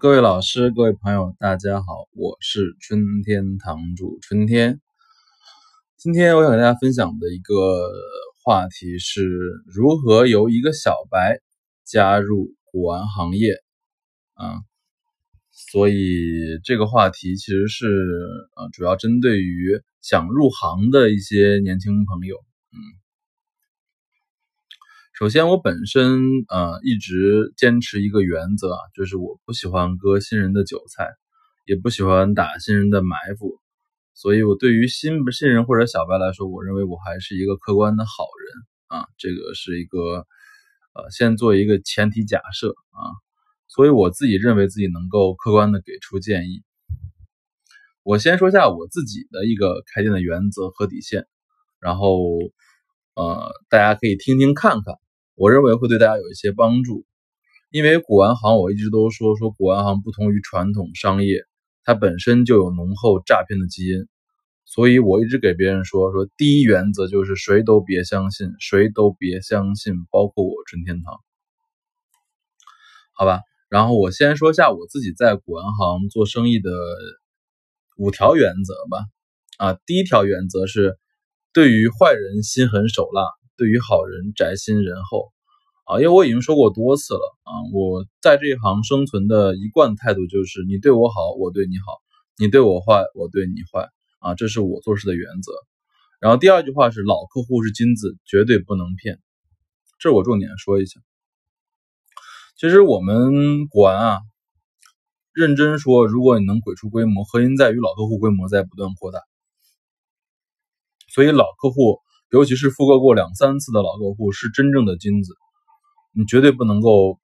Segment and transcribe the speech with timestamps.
[0.00, 4.80] 各位老师、各位朋友，大家好，我是春天堂主春天。
[5.96, 7.90] 今天我想跟大家分享的一个
[8.44, 9.28] 话题是
[9.66, 11.40] 如何由一个小白
[11.84, 13.54] 加入古玩行业
[14.34, 14.62] 啊，
[15.50, 17.88] 所以这个话题其实是
[18.54, 22.36] 呃主要针对于想入行的一些年轻朋友，
[22.70, 22.78] 嗯。
[25.18, 31.08] 首先，我本身呃一直坚持一个原则啊，就是我不喜欢割新人的韭菜，
[31.66, 33.58] 也不喜欢打新人的埋伏。
[34.14, 39.08] 所以，我对于新不新人或者小白来说，我认为我还是一个客观的好人啊。
[39.18, 40.24] 这个是一个
[40.94, 43.10] 呃，先做一个前提假设啊。
[43.66, 46.62] 所以，我自己认为自己能够客观的给出建议。
[48.04, 51.26] 我先说下我自己的一个开店的原则和底线，
[51.80, 52.20] 然后
[53.16, 54.94] 呃，大家可以听听看看。
[55.38, 57.06] 我认为会对大家有一些帮助，
[57.70, 61.44] 因为古玩行我一直都说说古玩行不同于传统商业，
[61.84, 64.08] 它本身就有浓厚诈骗的基因，
[64.64, 71.14] 所以我一直给别人说说第一原则就是谁都别相信，谁都别相信，包括我春天堂，
[73.14, 73.42] 好吧？
[73.68, 76.68] 然后我先说下我自己在古玩行做生意的
[77.96, 79.04] 五条原则吧。
[79.58, 80.98] 啊，第一条原则是
[81.52, 83.37] 对于坏人心狠手辣。
[83.58, 85.32] 对于好人宅心仁厚
[85.84, 91.94] 啊，因为我已经说过多次了啊，我在这一行生存的一贯态度就是你对我好，我对你好；
[92.38, 93.88] 你对我坏，我对你坏
[94.20, 95.52] 啊，这是我做事的原则。
[96.20, 99.18] 然后第二句话是老客户是金子，绝对不能骗，
[99.98, 101.00] 这我重点说一下。
[102.56, 104.20] 其实我们古玩啊，
[105.32, 109.18] 认真说，如果你能鬼出规模，核心在于老客户规模在不断扩大，
[111.08, 111.98] 所以老客户。
[112.30, 115.34] 尤其是复购过两三次的老客户是真正的金子，
[116.12, 117.18] 你绝对不能够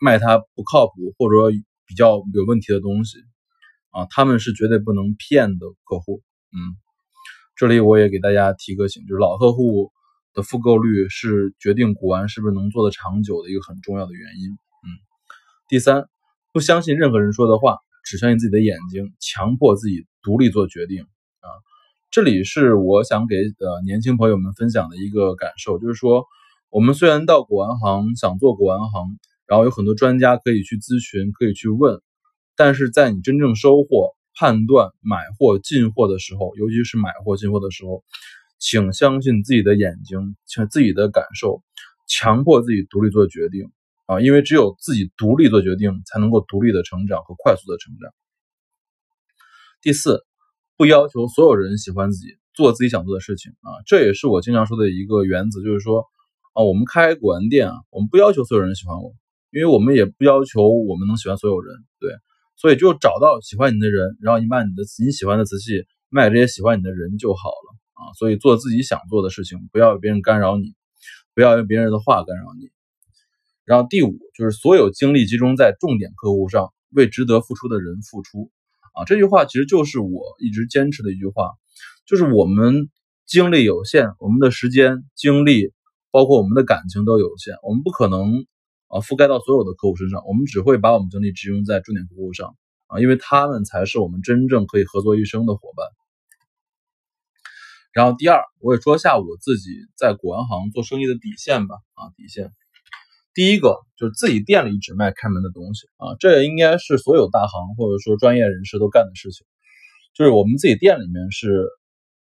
[0.00, 1.50] 卖他不靠谱或者说
[1.86, 3.18] 比较有问题的东西
[3.90, 4.06] 啊！
[4.10, 6.22] 他们是绝对不能骗的客户。
[6.52, 6.76] 嗯，
[7.56, 9.92] 这里我也给大家提个醒，就是老客户
[10.34, 14.50] 的复购率是决定古玩是不是能做的长久的一个很重要的原因。
[14.50, 14.88] 嗯，
[15.68, 16.08] 第三，
[16.52, 21.06] 不相信任何人说的话，只相信自己的眼睛，强迫自己独立做决定！
[22.14, 26.26] 这里是我想给呃年轻朋友们分享的一个感受，就是说，
[26.70, 32.00] 我们虽然到古玩行想做古玩行，然后有很多专家可以去咨询，可以去问，
[32.54, 38.04] 但是在你真正收获、判断买货、进货的时候，尤其是买货进货的时候，
[38.60, 41.64] 请相信自己的眼睛，请自己的感受，
[42.06, 43.72] 强迫自己独立做决定
[44.06, 48.14] 啊，因为只有自己独立做决定，才能够独立的成长和快速的成长。
[49.82, 50.24] 第四。
[50.76, 56.06] 不要求所有人喜欢自己，做自己想做的事情啊，这也是我经常说的一个原则，就是说
[56.52, 59.14] 啊，我们开古玩店啊，我们不要求所有人喜欢我，
[59.50, 62.10] 因为我们也不要求我们能喜欢所有人，对，
[62.56, 68.12] 所以就找到喜欢你的人，然后你把你的你喜欢的瓷器卖给这些喜欢你的人就好了啊。
[68.18, 70.74] 所以做自己想做的事情，不要有别人干扰你，
[71.34, 72.70] 不要用别人的话干扰你。
[73.64, 78.50] 然后第五就是所有精力集中在重点客户上，为值得付出的人付出。
[78.94, 81.50] 啊，这句话其实就是我一直坚持的一句话，
[82.06, 82.88] 就是我们
[83.26, 85.72] 精力有限，我们的时间、精力，
[86.10, 88.46] 包括我们的感情都有限，我们不可能
[88.88, 92.56] 啊覆盖到所有的客户身上，我们只会把我们精力集中在重点客户上
[92.86, 95.86] 啊，因为他们才是我们真正可以合作一生的伙伴。
[97.92, 102.52] 然后第二，我也说一下我自己在古玩行做生意的底线吧，啊，底线。
[103.34, 109.44] 第一个就是自己店里只卖开门的东西啊，这应该是所有大行或者说专业人士都干的事情。
[110.14, 111.66] 就是我们自己店里面是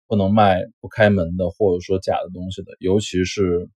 [0.07, 3.69] 不能卖不开门的或者说假的东西的，尤其是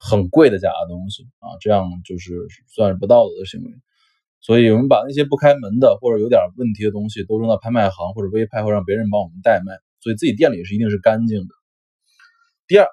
[0.00, 3.70] 很贵的假的东西啊，这样就是算是不道德的行为。
[4.40, 9.74] 所以我们把那些不开门的或者有点问题的东西都扔到拍卖行或者微拍，或让别人帮我们代卖。
[10.00, 11.54] 所以自己店里是一定是干净的。
[12.66, 12.88] 第二。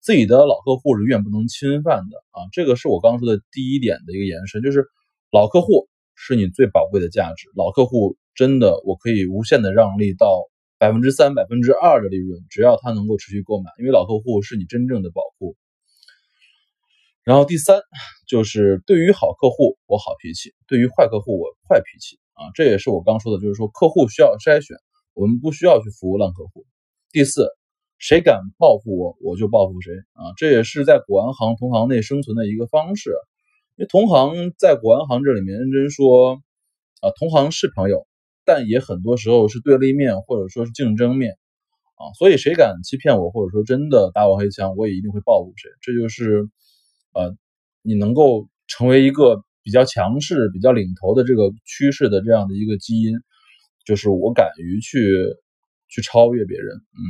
[0.00, 4.86] 自己的老客户是永远不能侵犯的啊，这个是我刚说的第一点的一个延伸，就是
[5.30, 10.48] 老客户是你最宝贵的价值，老客户真的我可以无限的让利到
[10.78, 15.54] 百分之三、百分之二的利润，只要他能够持续购买，因为老客户是你真正的保护。
[17.22, 17.82] 然后第三
[18.26, 24.78] 就是对于好客户我好脾气，对于坏客户我坏脾气啊，这也是我刚说的，就是说客户需要筛选，
[25.12, 26.64] 我们不需要去服务烂客户。
[27.12, 27.59] 第四。
[28.00, 30.32] 谁敢报复我，我就报复谁啊！
[30.38, 33.10] 这也是在古玩行同行内生存的一个方式。
[33.76, 36.42] 因为同行在古玩行这里面，认真说
[37.02, 38.06] 啊，同行是朋友，
[38.46, 41.36] 但也很多时候是对立面或者说是竞争面
[41.96, 42.08] 啊。
[42.18, 45.70] 所以谁敢欺骗我，或者说真的打我黑枪，我也一定会报复谁。
[45.82, 46.48] 这就是
[47.12, 47.36] 呃，
[47.82, 53.14] 你能够成为一个比较强势、比较领头的这个趋势的这样的一个基因，
[53.84, 55.36] 就是我敢于去
[55.88, 56.76] 去超越别人。
[56.76, 57.00] 嗯，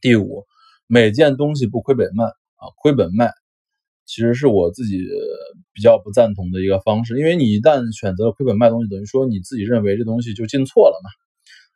[0.00, 0.44] 第五，
[0.86, 3.32] 每件东西不亏本卖啊，亏本卖，
[4.06, 4.98] 其实是我自己
[5.72, 11.10] 比较不赞同的一个方式，因为你一旦选择了亏本卖东西，等于说你自己认为这东西就进错了嘛。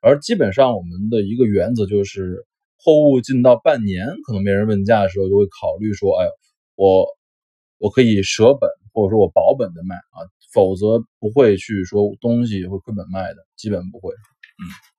[0.01, 2.47] 而基本上我们的一个原则就是，
[2.79, 6.27] 货物进到半年可能没人问价的时候，就会考虑说，哎，
[6.75, 7.07] 我
[7.79, 8.69] 我可以舍本。
[8.95, 10.21] 或者说我保本的卖啊，
[10.53, 14.13] 否则不会去说东西会亏本卖的，基本不会。
[14.13, 14.92] 嗯。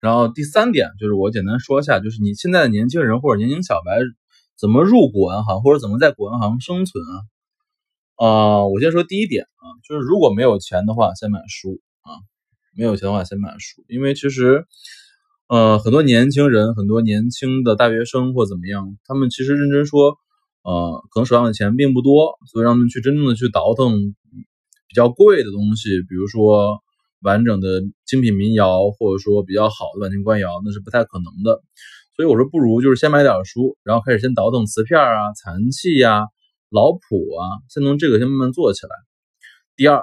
[0.00, 3.98] 然后第三点就是我简单说一下，就是你现在的年轻人或者年轻小白
[4.58, 8.26] 怎么入股银行，或者怎么在股银行生存啊？
[8.26, 12.16] 啊，我先说第一点啊，就是如果没有钱的话，先买书啊。
[12.76, 14.66] 没有钱的话，先买书，因为其实
[15.48, 20.16] 呃很多年轻人，很多年轻的大学生或怎么样，他们其实认真说。
[20.64, 24.14] 呃，可能手上的钱并不多，所以让他们去真正的去倒腾
[24.86, 26.82] 比较贵的东西，比如说
[27.22, 31.62] 完整的精品民谣，或者说比较好的晚清官窑，那是不太可能的。
[32.16, 36.26] 所以我说，不如就是先买点书，然后开始先倒腾瓷片啊、残器呀、
[36.70, 36.98] 老谱
[37.36, 38.90] 啊，先从这个先慢慢做起来。
[39.76, 40.02] 第二，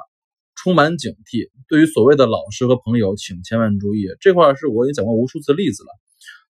[0.56, 5.90] 充满警惕，对于所谓的老师和朋友，请千万注意，这块是我已经讲过无数次例子了。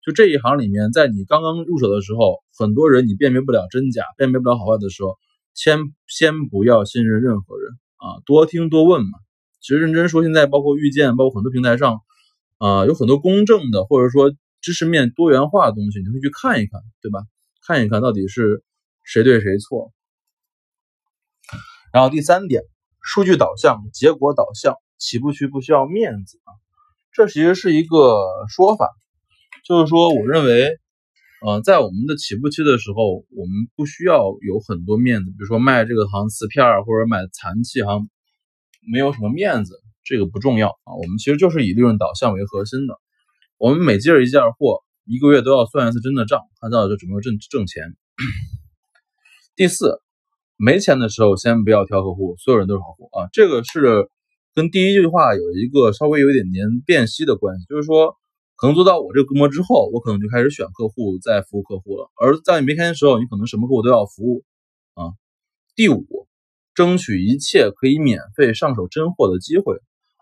[0.04, 5.16] 就这一行里面，在你刚刚入手的时候，很多人你辨别不了真假，辨别不了好坏的时候，
[5.54, 9.18] 先先不要信任任何人啊，多听多问嘛。
[9.64, 12.02] 其实认真说，现在包括遇见，包括很多平台上，
[12.58, 14.30] 啊，有很多公正的或者说
[14.60, 17.20] 知识面多元化的东西，你可以去看一看，对吧？
[17.66, 18.62] 看一看到底是
[19.04, 19.90] 谁对谁错。
[21.94, 22.62] 然后第三点，
[23.00, 26.52] 数据导向、结果导向，起步区不需要面子啊，
[27.14, 28.20] 这其实是一个
[28.54, 28.90] 说法。
[29.66, 30.76] 就是说，我认为，
[31.40, 38.10] 呃，在我们的起步期的时候，我们不需要有很多面子，比如说卖这个行瓷片儿或者买残器行，
[38.90, 40.94] 没有什么面子，这个不重要啊。
[40.96, 42.98] 我们其实就是以利润导向为核心的，
[43.58, 47.94] 我们每件一件货，一个月都要算一次真的账，看到就准备挣挣钱。
[49.56, 50.00] 第四，
[50.56, 53.28] 没钱的时候先不要挑客户，所有人都是好户啊。
[53.32, 54.08] 这个是
[54.54, 58.16] 跟第一句话有一个稍微有一点点辨析的关系，就是说。
[58.56, 62.08] 可能做到我这个规模之后，我可能就开始选客户，再服务客户了。
[62.22, 64.44] 而在你没开的时候，你可能什么客户都要服务
[64.94, 65.10] 啊。
[65.74, 66.06] 第五，
[66.74, 69.76] 争取一切可以免费上手真货的机会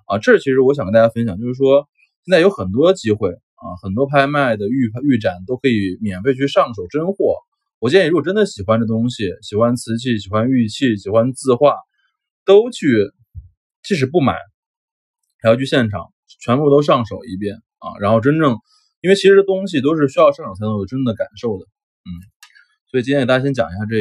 [0.07, 0.19] 啊。
[0.19, 1.89] 这其实我想跟大家分享，就是说
[2.25, 7.37] 现在有很多机会啊，很多拍卖的预预展都可以免费去上手真货。
[7.79, 11.75] 我建议，如果真的喜欢这东西，喜欢瓷器，喜欢玉器，喜欢字画，
[12.45, 13.11] 都去，
[13.83, 14.37] 即使不买，
[15.41, 17.61] 还要去现场，全部都上手一遍。
[17.83, 18.59] 啊，然后真正，
[19.01, 21.67] 因为其实东西都是需要上手才能有真的感受的，
[22.07, 22.11] 嗯，
[22.89, 23.97] 所以今天给大家先讲一下这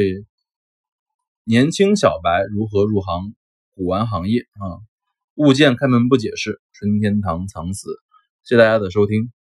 [1.44, 3.34] 年轻小白如何入行
[3.74, 4.78] 古玩行业啊，
[5.34, 7.90] 物件开门不解释，春天堂藏死，
[8.44, 9.32] 谢谢大家的收听。